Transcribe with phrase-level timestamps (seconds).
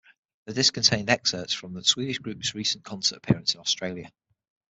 [0.47, 4.11] The disc contained excerpts from the Swedish group's recent concert appearance in Australia.